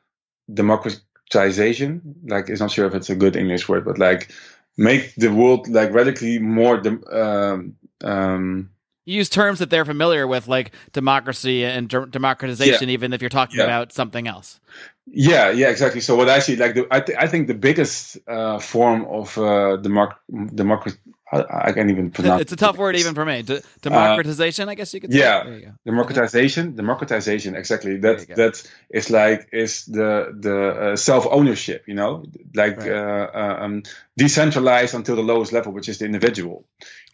[0.53, 2.15] democratization.
[2.25, 4.31] Like, it's not sure if it's a good English word, but like
[4.77, 6.81] make the world like radically more.
[7.11, 8.69] um, um,
[9.05, 12.93] use terms that they're familiar with, like democracy and de- democratization, yeah.
[12.93, 13.65] even if you're talking yeah.
[13.65, 14.59] about something else.
[15.07, 16.01] Yeah, yeah, exactly.
[16.01, 19.37] So what I see, like, the, I, th- I think the biggest uh, form of
[19.37, 20.15] uh, democ-
[20.53, 20.97] democracy,
[21.31, 22.41] I, I, can't even pronounce.
[22.41, 23.43] it's a tough word even for me.
[23.43, 25.11] De- democratization, uh, I guess you could.
[25.11, 25.19] say.
[25.19, 27.55] Yeah, democratization, democratization.
[27.55, 27.97] Exactly.
[27.97, 31.83] That that is like is the the uh, self ownership.
[31.87, 32.91] You know, like right.
[32.91, 33.83] Uh, uh, um,
[34.17, 36.65] decentralized until the lowest level, which is the individual.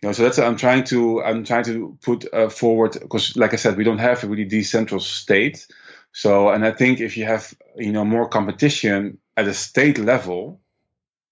[0.02, 3.54] You know, so that's I'm trying to I'm trying to put uh, forward because, like
[3.54, 5.68] I said, we don't have a really decentralized state.
[6.14, 10.60] So, and I think if you have, you know, more competition at a state level,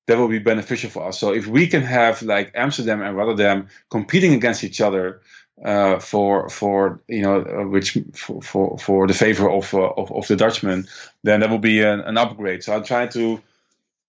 [0.08, 1.20] that will be beneficial for us.
[1.20, 5.22] So if we can have like Amsterdam and Rotterdam competing against each other
[5.64, 10.12] uh, for for you know uh, which for, for for the favor of, uh, of
[10.12, 10.88] of the Dutchman,
[11.24, 12.64] then that will be an, an upgrade.
[12.64, 13.40] So I'm trying to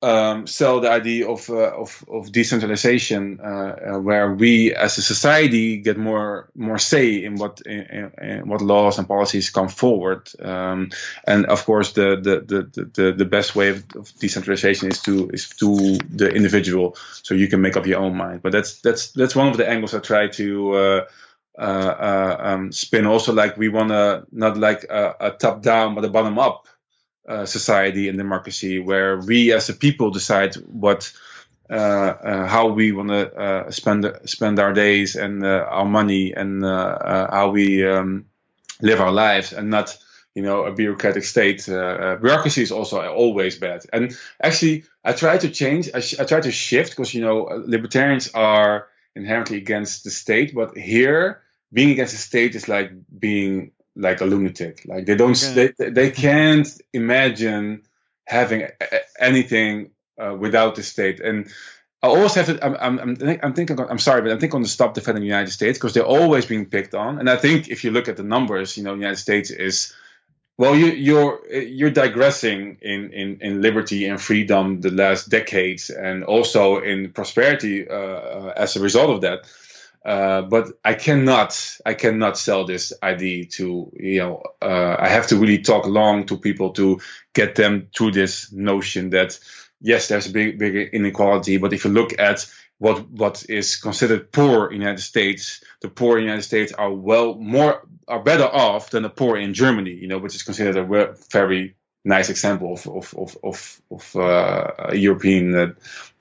[0.03, 5.03] um, sell the idea of uh, of, of, decentralization, uh, uh, where we as a
[5.03, 10.31] society get more more say in what in, in what laws and policies come forward.
[10.41, 10.91] Um,
[11.27, 13.85] and of course, the, the the, the the best way of,
[14.19, 18.41] decentralization is to is to the individual, so you can make up your own mind.
[18.43, 20.73] But that's that's that's one of the angles I try to.
[20.73, 21.05] Uh,
[21.59, 25.95] uh, uh, um, spin also like we want to not like a, a top down
[25.95, 26.67] but a bottom up
[27.31, 31.13] uh, society and democracy where we as a people decide what
[31.71, 36.33] uh, uh, how we want to uh, spend spend our days and uh, our money
[36.33, 38.25] and how we um,
[38.83, 39.97] live our lives and not
[40.35, 41.65] you know a bureaucratic state.
[41.67, 43.85] Bureaucracy is also always bad.
[43.93, 47.63] And actually i try to change i, sh- I try to shift because you know
[47.65, 51.41] libertarians are inherently against the state but here
[51.73, 54.83] being against the state is like being like a lunatic.
[54.87, 55.73] Like they don't, okay.
[55.79, 57.83] they, they can't imagine
[58.25, 58.69] having
[59.19, 61.21] anything uh, without the state.
[61.21, 61.51] And
[62.03, 62.65] I always have to.
[62.65, 63.79] I'm, I'm, I'm thinking.
[63.79, 66.47] I'm sorry, but I'm thinking on the stop defending the United States because they're always
[66.47, 67.19] being picked on.
[67.19, 69.95] And I think if you look at the numbers, you know, the United States is.
[70.57, 76.23] Well, you, you're you're digressing in, in, in liberty and freedom the last decades, and
[76.23, 79.51] also in prosperity uh, uh as a result of that.
[80.05, 85.27] Uh, but I cannot, I cannot sell this idea to, you know, uh, I have
[85.29, 87.01] to really talk long to people to
[87.35, 89.39] get them to this notion that
[89.81, 92.47] yes, there's a big, big inequality, but if you look at
[92.79, 96.73] what what is considered poor in the United States, the poor in the United States
[96.73, 100.43] are well more are better off than the poor in Germany, you know, which is
[100.43, 105.67] considered a very nice example of of of of, of uh, European uh,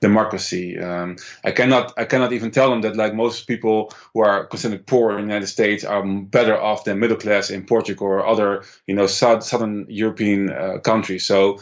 [0.00, 0.78] democracy.
[0.78, 4.86] Um, I cannot I cannot even tell them that like most people who are considered
[4.86, 8.64] poor in the United States are better off than middle class in Portugal or other
[8.86, 11.24] you know south, southern European uh, countries.
[11.26, 11.60] So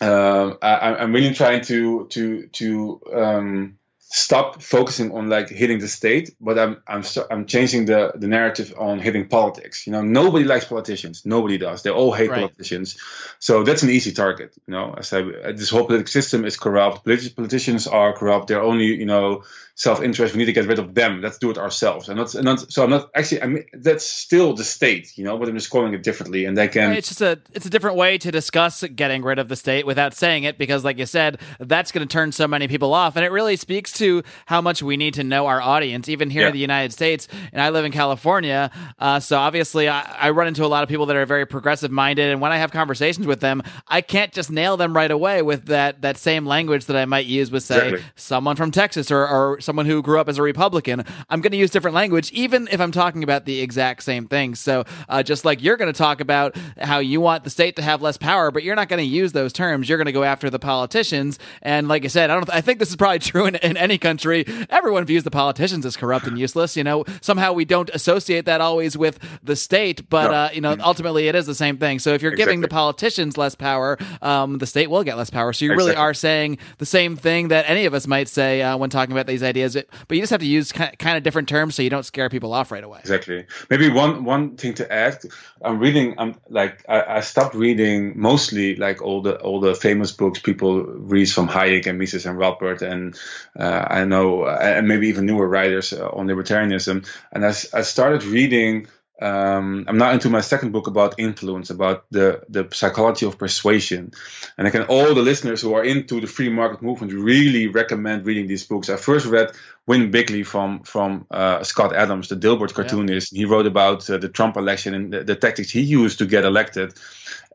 [0.00, 5.88] uh, I, am really trying to to to um, stop focusing on like hitting the
[5.88, 9.86] state, but I'm I'm I'm changing the the narrative on hitting politics.
[9.86, 11.26] You know, nobody likes politicians.
[11.26, 11.82] Nobody does.
[11.82, 12.40] They all hate right.
[12.40, 12.98] politicians.
[13.40, 14.54] So that's an easy target.
[14.66, 17.04] You know, as I this whole political system is corrupt.
[17.04, 18.46] Politicians are corrupt.
[18.48, 19.42] They're only you know
[19.74, 20.34] self-interest.
[20.34, 21.20] We need to get rid of them.
[21.20, 22.08] Let's do it ourselves.
[22.08, 23.42] And not, and not so I'm not actually.
[23.42, 26.44] I mean, that's still the state, you know, but I'm just calling it differently.
[26.46, 26.92] And they can.
[26.92, 30.14] It's just a it's a different way to discuss getting rid of the state without
[30.14, 33.24] saying it, because like you said, that's going to turn so many people off, and
[33.24, 36.48] it really speaks to how much we need to know our audience, even here yeah.
[36.48, 37.28] in the United States.
[37.52, 40.88] And I live in California, uh, so obviously I, I run into a lot of
[40.88, 44.32] people that are very progressive minded, and when I have conversations with them, I can't
[44.32, 47.62] just nail them right away with that that same language that I might use with
[47.62, 48.10] say exactly.
[48.14, 51.58] someone from Texas or, or someone who grew up as a Republican, I'm going to
[51.58, 54.54] use different language, even if I'm talking about the exact same thing.
[54.54, 57.82] So, uh, just like you're going to talk about how you want the state to
[57.82, 59.88] have less power, but you're not going to use those terms.
[59.88, 61.38] You're going to go after the politicians.
[61.62, 62.50] And like I said, I don't.
[62.50, 65.96] I think this is probably true in, in any country, everyone views the politicians as
[65.96, 66.76] corrupt and useless.
[66.76, 70.36] You know, somehow we don't associate that always with the state, but No.
[70.36, 71.98] uh, you know, ultimately it is the same thing.
[72.00, 75.52] So if you're giving the politicians less power, um, the state will get less power.
[75.52, 76.02] So you really Exactly.
[76.02, 79.26] are saying the same thing that any of us might say uh, when talking about
[79.26, 79.76] these ideas,
[80.08, 82.52] but you just have to use kind of different terms so you don't scare people
[82.52, 82.98] off right away.
[83.00, 83.46] Exactly.
[83.70, 85.18] Maybe one one thing to add.
[85.62, 86.14] I'm reading.
[86.18, 90.82] I'm like I, I stopped reading mostly like all the all the famous books people
[91.14, 93.14] read from Hayek and Mises and Rothbard and
[93.58, 97.06] uh, I know uh, and maybe even newer writers uh, on libertarianism.
[97.32, 98.86] And I, I started reading.
[99.20, 104.12] Um, I'm now into my second book about influence, about the the psychology of persuasion,
[104.58, 108.26] and I can all the listeners who are into the free market movement really recommend
[108.26, 108.90] reading these books.
[108.90, 109.52] I first read
[109.86, 113.34] Win Bigly from from uh, Scott Adams, the Dilbert cartoonist.
[113.34, 116.44] He wrote about uh, the Trump election and the, the tactics he used to get
[116.44, 116.92] elected.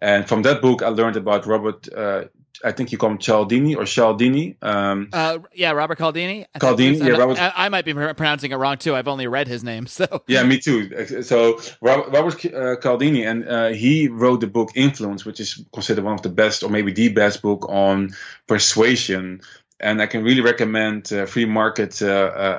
[0.02, 1.88] And from that book, I learned about Robert.
[1.94, 2.24] Uh,
[2.64, 4.56] I think you call him Cialdini or Cialdini.
[4.62, 6.46] Um, Uh, yeah, Robert Caldini.
[6.54, 8.96] I Caldini, yeah, Robert- I, I might be pronouncing it wrong too.
[8.96, 11.24] I've only read his name, so yeah, me too.
[11.24, 16.04] So Robert, Robert uh, Cialdini, and uh, he wrote the book Influence, which is considered
[16.04, 18.12] one of the best, or maybe the best book on
[18.48, 19.42] persuasion.
[19.82, 22.08] And I can really recommend uh, free market, uh,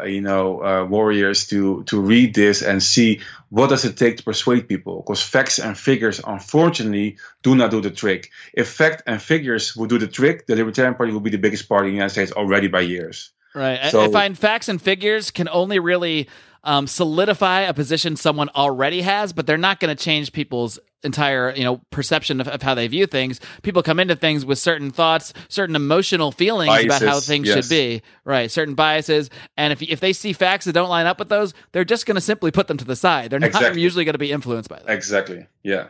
[0.02, 4.16] uh, you know, uh, warriors to to read this and see what does it take
[4.16, 5.02] to persuade people.
[5.02, 8.30] Because facts and figures, unfortunately, do not do the trick.
[8.52, 11.68] If fact and figures would do the trick, the Libertarian Party will be the biggest
[11.68, 13.30] party in the United States already by years.
[13.54, 13.78] Right.
[13.82, 16.28] I- I, find facts and figures can only really
[16.64, 21.54] um, solidify a position someone already has, but they're not going to change people's entire
[21.54, 23.40] you know perception of, of how they view things.
[23.62, 27.56] People come into things with certain thoughts, certain emotional feelings about how things yes.
[27.56, 28.02] should be.
[28.24, 28.50] Right.
[28.50, 31.84] Certain biases, and if if they see facts that don't line up with those, they're
[31.84, 33.30] just going to simply put them to the side.
[33.30, 33.80] They're not Exactly.
[33.80, 34.88] usually going to be influenced by them.
[34.88, 35.46] Exactly.
[35.62, 35.88] Yeah.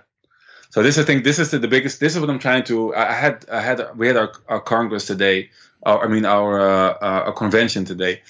[0.70, 2.00] So this, I think, this is the, the biggest.
[2.00, 2.94] This is what I'm trying to.
[2.94, 5.50] I had, I had, we had our, our Congress today.
[5.82, 8.22] Our, I mean, our uh, uh, our convention today.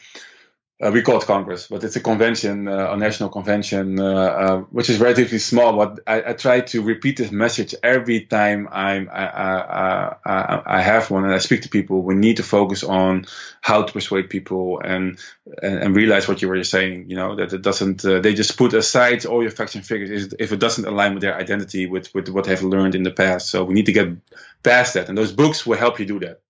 [0.83, 4.57] Uh, we call it Congress, but it's a convention, uh, a national convention, uh, uh,
[4.73, 5.77] which is relatively small.
[5.77, 11.09] But I, I try to repeat this message every time I'm, I, I, I, have
[11.09, 12.03] one and I speak to people.
[12.03, 13.27] We need to focus on
[13.61, 15.21] how to persuade people and
[15.63, 17.09] and, and realize what you were saying.
[17.09, 18.05] You know that it doesn't.
[18.05, 21.23] Uh, they just put aside all your facts and figures if it doesn't align with
[21.23, 23.51] their identity, with with what they've learned in the past.
[23.51, 24.09] So we need to get
[24.65, 26.42] past that, and those books will help you do that.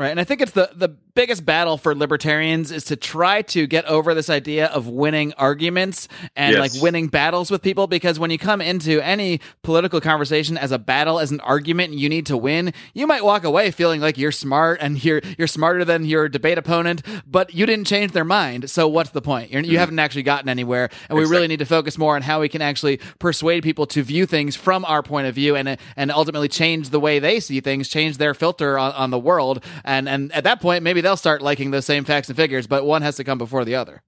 [0.00, 0.10] Right.
[0.10, 3.84] And I think it's the, the biggest battle for libertarians is to try to get
[3.84, 6.74] over this idea of winning arguments and Yes.
[6.74, 10.78] like winning battles with people because when you come into any political conversation as a
[10.78, 14.32] battle, as an argument, you need to win, you might walk away feeling like you're
[14.32, 18.70] smart and you're you're smarter than your debate opponent, but you didn't change their mind.
[18.70, 19.50] So what's the point?
[19.50, 19.80] You're, you mm-hmm.
[19.80, 20.88] haven't actually gotten anywhere.
[21.10, 24.02] And we really need to focus more on how we can actually persuade people to
[24.02, 27.60] view things from our point of view and and ultimately change the way they see
[27.60, 29.62] things, change their filter on, on the world.
[29.90, 32.86] And and at that point, maybe they'll start liking those same facts and figures, but
[32.86, 34.02] one has to come before the other.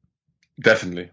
[0.61, 1.11] Definitely.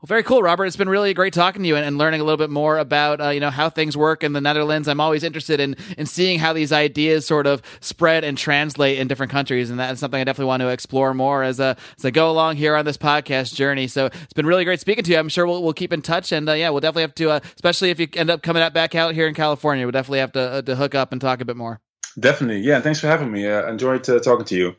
[0.00, 0.66] Well, very cool, Robert.
[0.66, 3.18] It's been really great talking to you and, and learning a little bit more about
[3.18, 4.88] uh, you know how things work in the Netherlands.
[4.88, 9.08] I'm always interested in in seeing how these ideas sort of spread and translate in
[9.08, 12.10] different countries, and that's something I definitely want to explore more as a as I
[12.10, 13.88] go along here on this podcast journey.
[13.88, 15.18] So it's been really great speaking to you.
[15.18, 17.40] I'm sure we'll, we'll keep in touch, and uh, yeah, we'll definitely have to, uh,
[17.54, 20.32] especially if you end up coming out back out here in California, we'll definitely have
[20.32, 21.80] to uh, to hook up and talk a bit more.
[22.20, 22.60] Definitely.
[22.60, 22.80] Yeah.
[22.80, 23.46] Thanks for having me.
[23.46, 24.76] Uh, enjoyed uh, talking to you.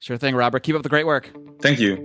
[0.00, 0.62] Sure thing, Robert.
[0.64, 1.30] Keep up the great work.
[1.60, 1.96] Thank you.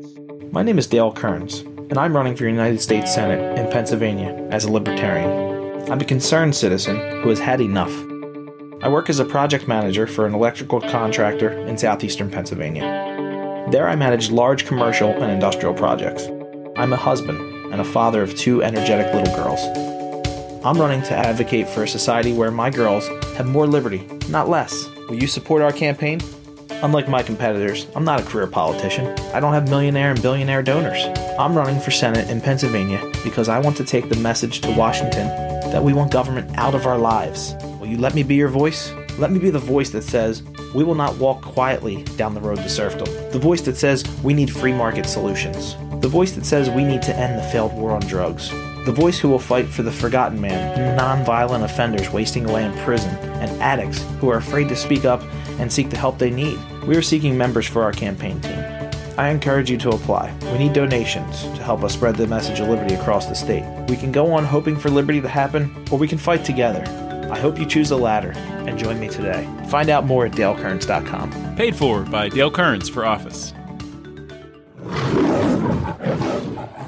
[0.53, 4.63] My name is Dale Kerns, and I'm running for United States Senate in Pennsylvania as
[4.63, 5.91] a libertarian.
[5.91, 7.91] I'm a concerned citizen who has had enough.
[8.81, 13.67] I work as a project manager for an electrical contractor in southeastern Pennsylvania.
[13.71, 16.23] There, I manage large commercial and industrial projects.
[16.77, 17.39] I'm a husband
[17.73, 19.59] and a father of two energetic little girls.
[20.61, 24.89] I'm running to advocate for a society where my girls have more liberty, not less.
[25.07, 26.19] Will you support our campaign?
[26.83, 29.07] Unlike my competitors, I'm not a career politician.
[29.33, 31.01] I don't have millionaire and billionaire donors.
[31.39, 35.27] I'm running for Senate in Pennsylvania because I want to take the message to Washington
[35.71, 37.55] that we want government out of our lives.
[37.79, 38.91] Will you let me be your voice?
[39.17, 40.43] Let me be the voice that says,
[40.75, 43.07] we will not walk quietly down the road to serfdom.
[43.31, 45.77] The voice that says, we need free market solutions.
[46.01, 48.51] The voice that says, we need to end the failed war on drugs.
[48.89, 53.15] The voice who will fight for the forgotten man, non-violent offenders wasting away in prison,
[53.39, 55.21] and addicts who are afraid to speak up
[55.59, 56.57] and seek the help they need.
[56.87, 58.57] We are seeking members for our campaign team.
[59.15, 60.35] I encourage you to apply.
[60.51, 63.63] We need donations to help us spread the message of liberty across the state.
[63.89, 66.81] We can go on hoping for liberty to happen, or we can fight together.
[67.31, 69.47] I hope you choose the latter and join me today.
[69.67, 71.55] Find out more at dalekerns.com.
[71.55, 73.53] Paid for by Dale Kerns for office.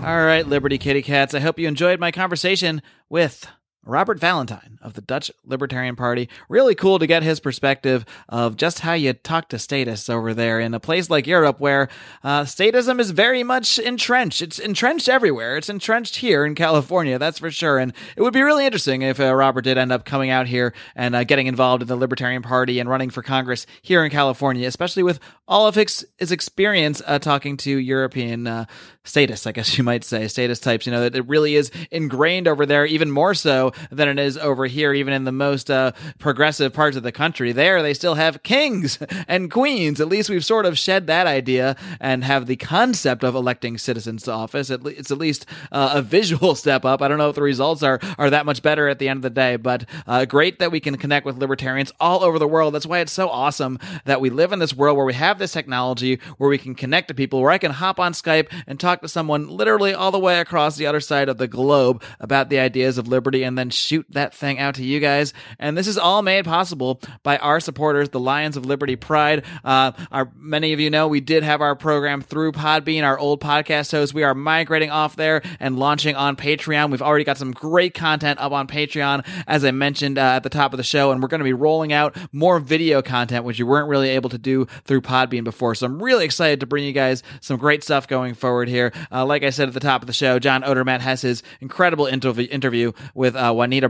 [0.04, 1.36] All right, Liberty Kitty Cats.
[1.36, 3.48] I hope you enjoyed my conversation with
[3.86, 6.30] Robert Valentine of the Dutch Libertarian Party.
[6.50, 10.60] Really cool to get his perspective of just how you talk to statists over there
[10.60, 11.90] in a place like Europe where
[12.24, 14.42] uh, statism is very much entrenched.
[14.42, 15.58] It's entrenched everywhere.
[15.58, 17.78] It's entrenched here in California, that's for sure.
[17.78, 20.74] And it would be really interesting if uh, Robert did end up coming out here
[20.96, 24.68] and uh, getting involved in the Libertarian Party and running for Congress here in California,
[24.68, 28.66] especially with all of his, his experience uh, talking to European uh,
[29.04, 30.86] statists, I guess you might say, status types.
[30.86, 34.38] You know, that it really is ingrained over there, even more so than it is
[34.38, 37.52] over here, even in the most uh, progressive parts of the country.
[37.52, 38.98] There, they still have kings
[39.28, 40.02] and queens.
[40.02, 44.24] At least we've sort of shed that idea and have the concept of electing citizens
[44.24, 44.70] to office.
[44.70, 47.02] It's at least uh, a visual step up.
[47.02, 49.24] I don't know if the results are are that much better at the end of
[49.24, 52.74] the day, but uh, great that we can connect with libertarians all over the world.
[52.74, 55.52] That's why it's so awesome that we live in this world where we have this
[55.52, 59.02] technology where we can connect to people, where I can hop on Skype and talk
[59.02, 62.60] to someone literally all the way across the other side of the globe about the
[62.60, 65.34] ideas of liberty and then shoot that thing out to you guys.
[65.60, 69.44] And this is all made possible by our supporters, the Lions of Liberty Pride.
[69.64, 73.42] Uh, our many of you know we did have our program through Podbean, our old
[73.42, 74.14] podcast host.
[74.14, 76.92] We are migrating off there and launching on Patreon.
[76.92, 80.50] We've already got some great content up on Patreon, as I mentioned uh, at the
[80.50, 83.60] top of the show, and we're going to be rolling out more video content, which
[83.60, 85.76] you weren't really able to do through Podbean before.
[85.76, 88.94] So I'm really excited to bring you guys some great stuff going forward here.
[89.12, 92.06] Uh, like I said at the top of the show, John Odermatt has his incredible
[92.06, 93.90] interview, interview with uh, Juanita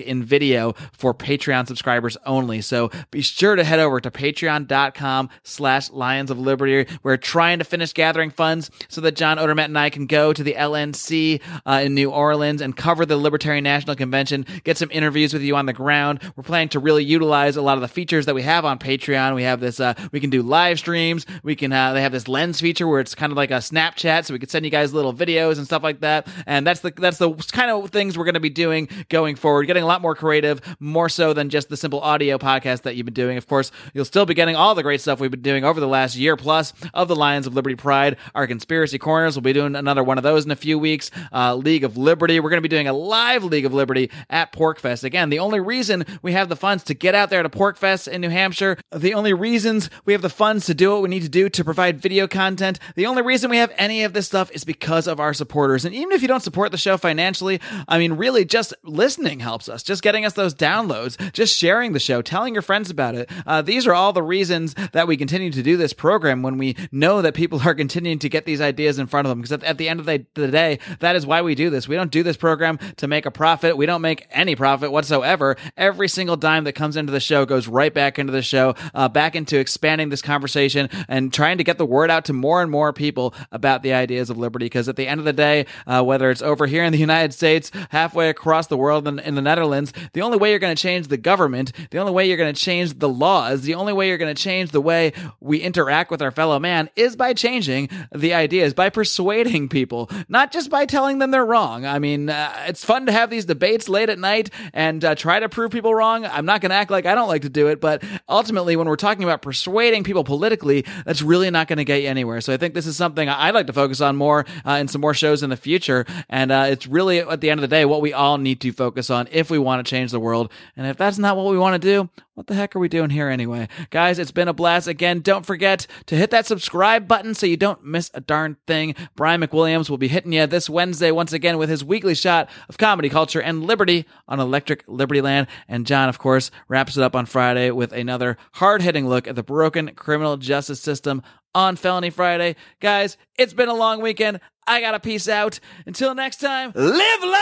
[0.00, 2.60] In video for Patreon subscribers only.
[2.60, 6.86] So be sure to head over to patreon.com slash Lions of Liberty.
[7.02, 10.42] We're trying to finish gathering funds so that John Odermatt and I can go to
[10.42, 15.32] the LNC uh, in New Orleans and cover the Libertarian National Convention, get some interviews
[15.32, 16.20] with you on the ground.
[16.36, 19.34] We're planning to really utilize a lot of the features that we have on Patreon.
[19.34, 21.26] We have this, uh, we can do live streams.
[21.42, 24.24] We can, uh, they have this lens feature where it's kind of like a Snapchat,
[24.24, 26.26] so we could send you guys little videos and stuff like that.
[26.46, 29.66] And that's the, that's the kind of things we're going to be doing going forward,
[29.66, 33.06] getting a lot more creative, more so than just the simple audio podcast that you've
[33.06, 33.36] been doing.
[33.36, 35.88] Of course, you'll still be getting all the great stuff we've been doing over the
[35.88, 38.16] last year plus of the Lions of Liberty Pride.
[38.34, 41.10] Our conspiracy corners, we'll be doing another one of those in a few weeks.
[41.32, 44.52] Uh, League of Liberty, we're going to be doing a live League of Liberty at
[44.52, 45.02] PorcFest.
[45.02, 48.20] Again, the only reason we have the funds to get out there to PorcFest in
[48.20, 51.28] New Hampshire, the only reasons we have the funds to do what we need to
[51.28, 54.64] do to provide video content, the only reason we have any of this stuff is
[54.64, 55.84] because of our supporters.
[55.84, 59.68] And even if you don't support the show financially, I mean, really just listening helps
[59.68, 63.30] us, just getting us those downloads, just sharing the show, telling your friends about it.
[63.46, 66.76] Uh, these are all the reasons that we continue to do this program when we
[66.92, 69.40] know that people are continuing to get these ideas in front of them.
[69.40, 71.88] Because at, at the end of the, the day, that is why we do this.
[71.88, 73.76] We don't do this program to make a profit.
[73.76, 75.56] We don't make any profit whatsoever.
[75.76, 79.08] Every single dime that comes into the show goes right back into the show, uh,
[79.08, 82.70] back into expanding this conversation and trying to get the word out to more and
[82.70, 84.66] more people about the ideas of liberty.
[84.66, 87.32] Because at the end of the day, uh, whether it's over here in the United
[87.32, 89.69] States, halfway across the world, in, in the Netherlands,
[90.12, 92.60] the only way you're going to change the government, the only way you're going to
[92.60, 96.22] change the laws, the only way you're going to change the way we interact with
[96.22, 101.18] our fellow man is by changing the ideas, by persuading people, not just by telling
[101.18, 101.84] them they're wrong.
[101.84, 105.40] I mean, uh, it's fun to have these debates late at night and uh, try
[105.40, 106.24] to prove people wrong.
[106.24, 108.88] I'm not going to act like I don't like to do it, but ultimately, when
[108.88, 112.40] we're talking about persuading people politically, that's really not going to get you anywhere.
[112.40, 115.00] So I think this is something I'd like to focus on more uh, in some
[115.00, 116.06] more shows in the future.
[116.28, 118.72] And uh, it's really, at the end of the day, what we all need to
[118.72, 120.50] focus on if we want to change the world.
[120.76, 123.10] And if that's not what we want to do, what the heck are we doing
[123.10, 123.68] here anyway?
[123.90, 124.88] Guys, it's been a blast.
[124.88, 128.94] Again, don't forget to hit that subscribe button so you don't miss a darn thing.
[129.14, 132.78] Brian McWilliams will be hitting you this Wednesday once again with his weekly shot of
[132.78, 135.48] comedy, culture, and liberty on Electric Liberty Land.
[135.68, 139.36] And John, of course, wraps it up on Friday with another hard hitting look at
[139.36, 141.22] the broken criminal justice system
[141.54, 142.56] on Felony Friday.
[142.80, 144.40] Guys, it's been a long weekend.
[144.70, 145.58] I gotta peace out.
[145.84, 147.32] Until next time, live long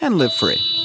[0.00, 0.83] and live free.